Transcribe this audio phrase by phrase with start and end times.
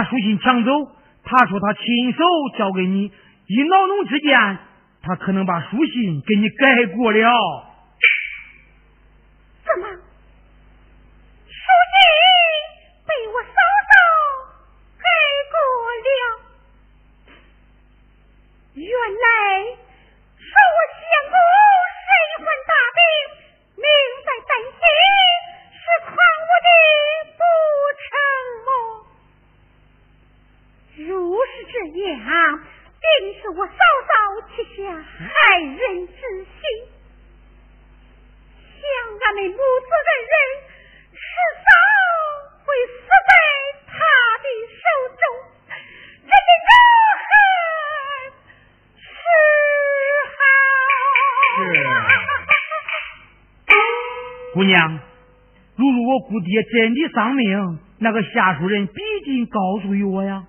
[0.00, 0.70] 把书信抢走，
[1.24, 2.24] 他说他亲手
[2.56, 3.12] 交给你，
[3.46, 4.58] 一恼怒之间，
[5.02, 7.20] 他可能把书信给你改过了。
[9.62, 9.88] 怎么？
[11.44, 12.00] 书信
[13.04, 13.92] 被我嫂嫂
[14.96, 15.04] 改
[15.52, 15.60] 过
[16.00, 16.40] 了？
[18.72, 19.28] 原来
[20.40, 21.36] 说我相公
[22.00, 22.08] 身
[22.40, 23.04] 患大病，
[23.76, 23.84] 命
[24.24, 24.80] 在旦夕，
[25.76, 26.16] 是诓
[26.48, 26.68] 我的
[27.36, 27.42] 不
[28.00, 28.08] 成
[28.64, 28.68] 么？
[30.96, 31.06] 如
[31.46, 31.74] 是这
[32.10, 32.20] 样，
[33.20, 33.72] 定是我嫂
[34.08, 34.12] 嫂
[34.48, 35.76] 起下害人
[36.08, 36.88] 之心。
[38.80, 38.82] 想
[39.20, 39.60] 俺们母子
[40.08, 40.32] 二人
[41.12, 41.20] 迟
[41.60, 41.68] 早
[42.64, 42.96] 会死
[43.28, 43.30] 在
[43.92, 43.92] 他
[44.40, 44.82] 的手
[45.20, 45.22] 中，
[46.24, 46.72] 这的仇
[47.20, 47.22] 恨
[48.96, 49.04] 是
[50.32, 50.40] 好。
[54.54, 54.98] 姑娘，
[55.76, 58.94] 如若我姑爹真的丧命，那个下属人必
[59.26, 60.46] 定告诉于我呀。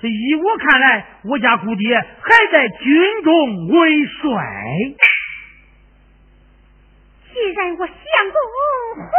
[0.00, 4.44] 这依我看来，我家姑爹还在军中为帅。
[7.32, 7.94] 既然我相
[8.30, 8.38] 公
[9.04, 9.10] 活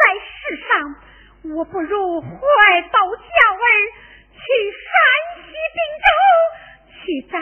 [0.00, 0.96] 在世上，
[1.54, 2.28] 我不如怀
[2.90, 3.20] 抱娇
[3.54, 3.66] 儿
[4.32, 4.40] 去
[4.80, 4.90] 山
[5.36, 6.06] 西滨州
[6.98, 7.36] 去找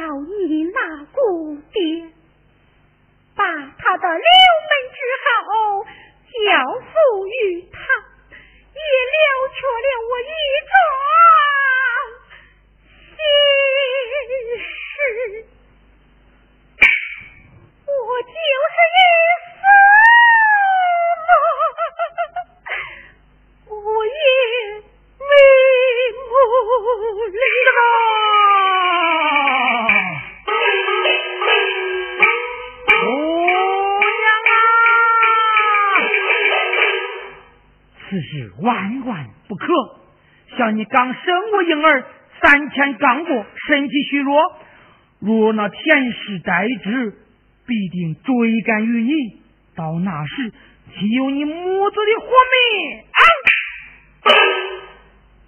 [0.48, 1.18] 你那姑
[1.72, 2.09] 爹，
[41.80, 42.04] 生儿，
[42.40, 44.36] 三千刚过，身体虚弱，
[45.20, 47.14] 若那天师代之，
[47.66, 49.12] 必定追赶于你。
[49.76, 53.04] 到那时，岂有你母子的活命？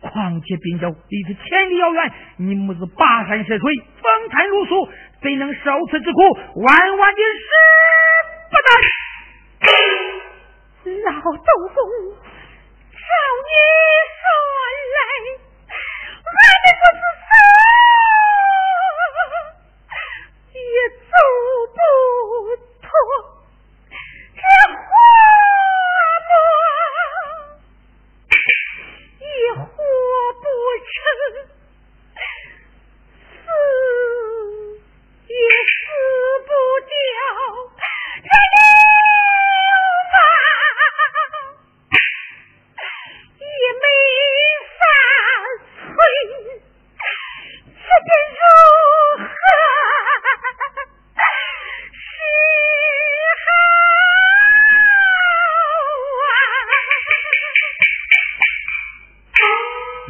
[0.00, 4.88] 况且滨州离此千里遥远，你母子跋山涉水，风餐露宿，
[5.22, 6.20] 怎能受此之苦？
[6.60, 7.48] 万万的是
[8.50, 8.68] 不得！
[11.04, 11.28] 老豆
[11.74, 11.78] 公，
[12.90, 12.98] 照
[13.48, 13.52] 你
[14.18, 14.24] 说
[14.94, 15.00] 来，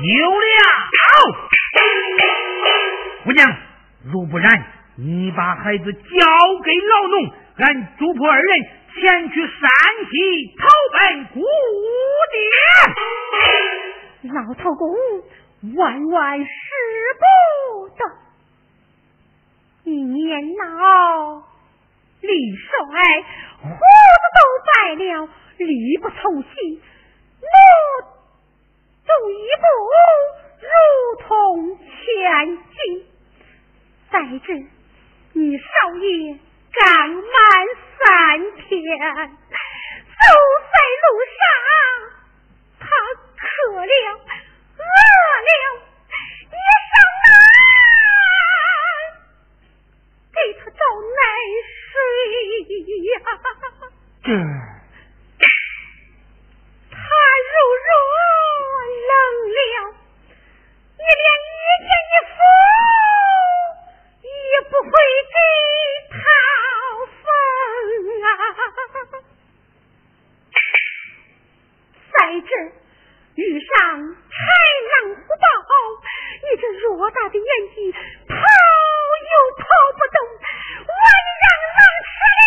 [0.05, 0.43] 有了，
[3.25, 3.57] 姑娘，
[4.13, 6.01] 如不然，你把孩子交
[6.65, 8.61] 给老农，俺主仆二人
[8.93, 9.71] 前去山
[10.11, 10.13] 西
[10.59, 11.41] 投奔姑
[12.33, 12.35] 爹。
[14.33, 14.97] 老头公，
[15.77, 16.51] 万万使
[17.21, 17.25] 不
[17.97, 18.03] 得！
[19.85, 21.45] 一年老
[22.23, 22.73] 力衰，
[23.63, 23.75] 胡子
[24.35, 25.29] 都白了，
[25.59, 26.51] 力不从心，
[27.41, 27.47] 我。
[29.13, 29.65] 走一步
[30.63, 30.67] 如
[31.27, 31.29] 同
[31.77, 31.85] 千
[32.57, 32.73] 金。
[34.11, 34.47] 再者，
[35.35, 35.65] 你少
[35.97, 36.05] 爷
[36.73, 37.21] 刚满
[37.99, 38.07] 三
[38.57, 40.25] 天，走
[40.71, 41.05] 在路
[41.37, 41.45] 上，
[42.81, 42.87] 他
[43.37, 43.43] 渴
[43.77, 43.93] 了、
[44.79, 44.83] 饿
[45.47, 45.53] 了，
[46.49, 46.57] 你
[46.89, 46.93] 上
[47.23, 47.27] 哪
[50.33, 50.81] 给他找
[51.13, 51.21] 奶
[51.91, 51.93] 水
[53.11, 53.15] 呀？
[54.25, 54.27] 这。
[56.91, 56.97] 他
[57.51, 57.55] 如
[57.85, 57.91] 若
[59.09, 59.11] 冷
[59.53, 59.57] 了，
[60.97, 62.35] 你连一件衣服
[64.23, 64.29] 也
[64.69, 64.87] 不会
[65.33, 65.37] 给
[66.11, 66.15] 他
[67.23, 67.25] 缝
[68.23, 68.25] 啊！
[72.13, 72.51] 在这
[73.35, 74.33] 遇上豺
[74.91, 75.45] 狼虎豹，
[76.43, 79.61] 你这偌大的年纪，跑又跑
[79.99, 80.17] 不动，
[80.79, 81.45] 万一让
[81.75, 82.41] 狼吃了。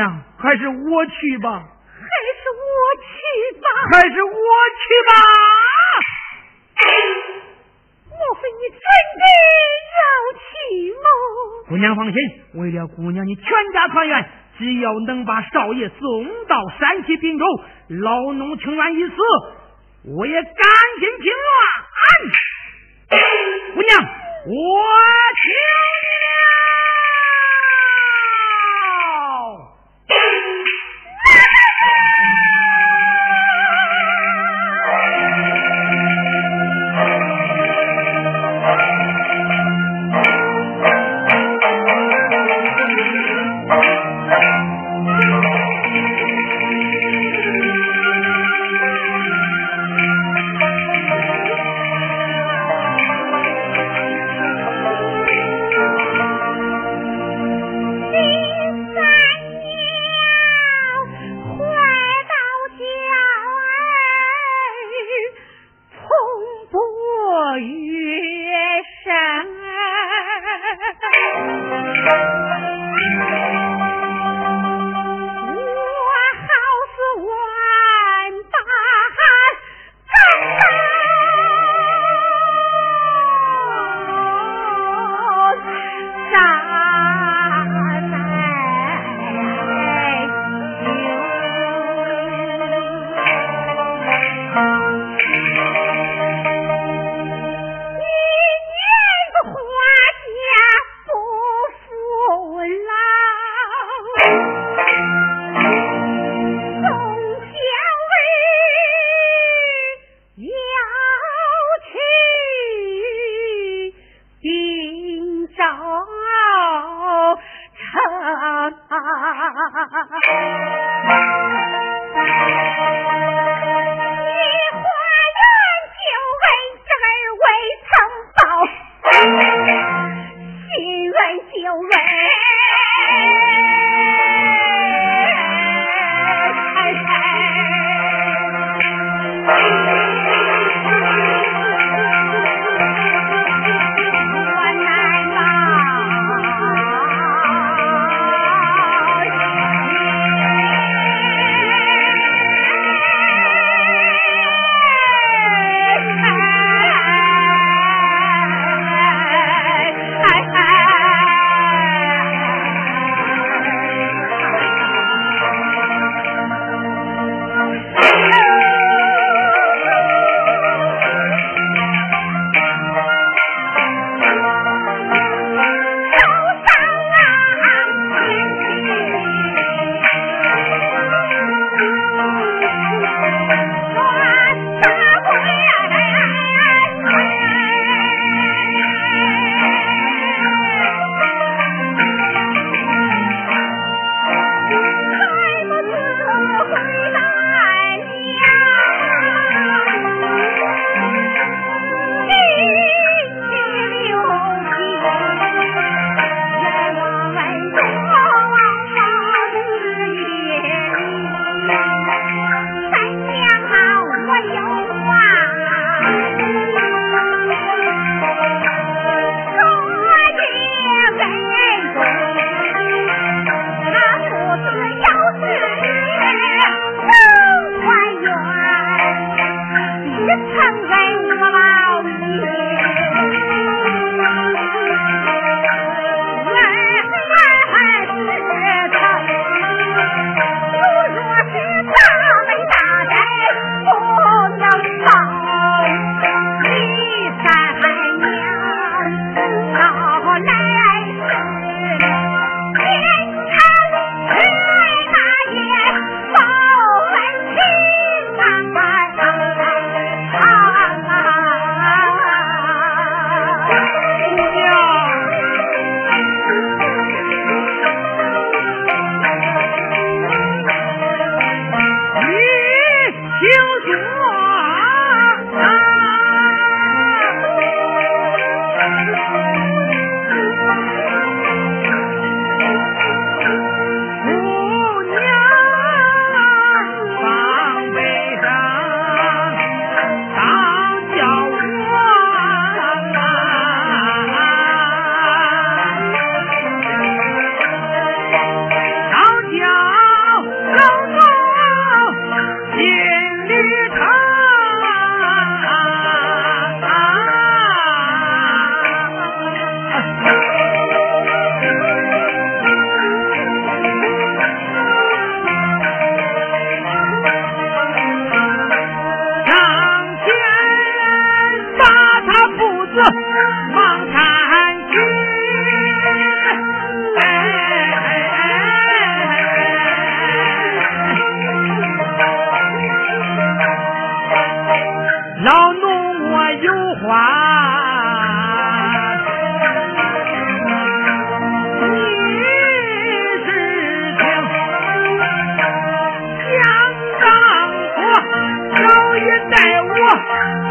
[0.00, 1.60] 娘，还是我去吧。
[1.60, 2.08] 还
[2.40, 2.64] 是我
[3.04, 3.12] 去
[3.60, 3.66] 吧。
[3.92, 4.32] 还是我
[4.80, 5.12] 去吧。
[8.08, 8.78] 莫非你真
[9.20, 9.24] 的
[9.98, 10.00] 要
[10.40, 10.48] 去
[10.92, 11.04] 吗？
[11.68, 12.16] 姑娘放心，
[12.54, 13.44] 为了姑娘你全
[13.74, 17.44] 家团圆，只要能把少爷送到山西滨州，
[18.00, 19.14] 老农情愿一死，
[20.16, 20.52] 我也甘
[20.98, 21.52] 心情愿。
[23.74, 24.00] 姑娘，
[24.46, 24.52] 我
[25.36, 25.42] 求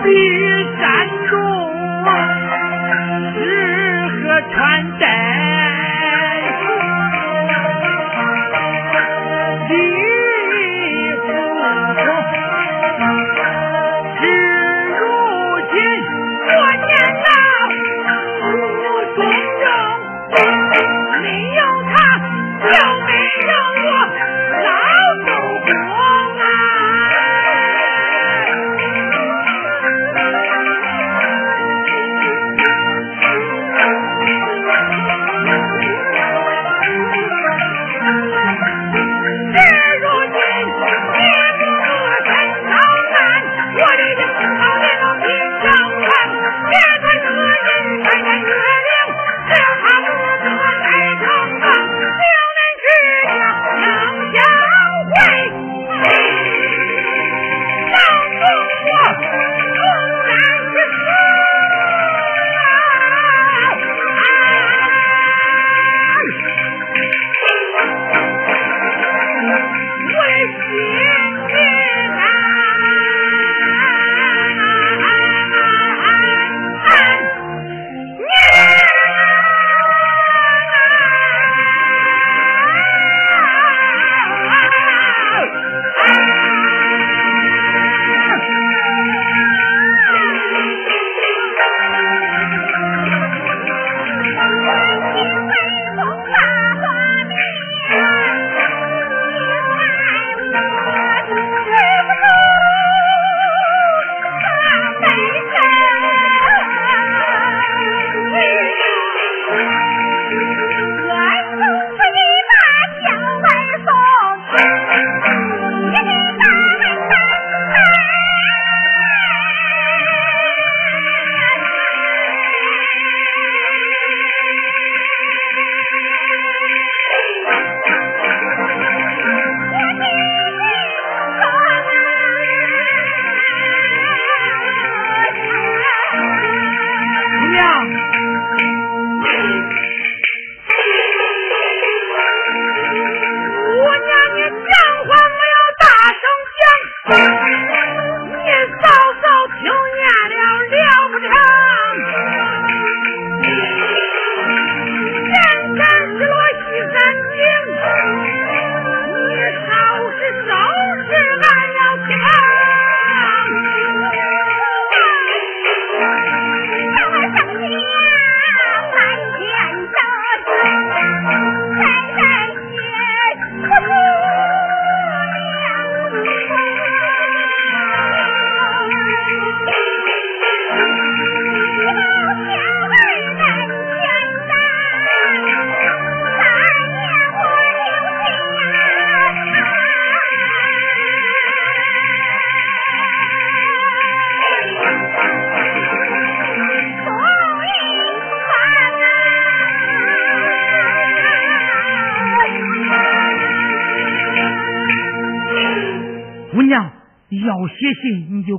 [0.04, 0.49] Be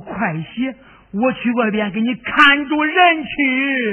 [0.01, 0.75] 快些
[1.13, 3.90] 我去外边给你看住人去。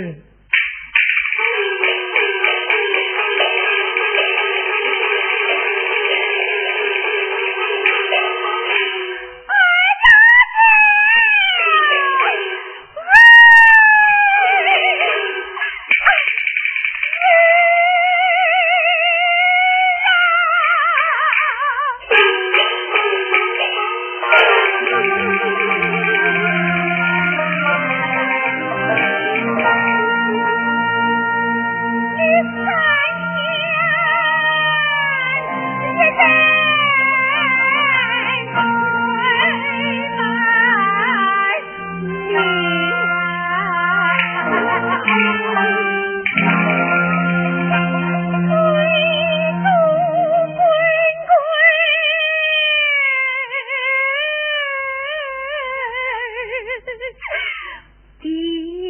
[58.21, 58.88] 第一。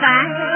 [0.00, 0.55] 烦。